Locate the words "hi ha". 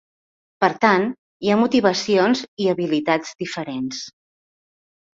1.43-1.59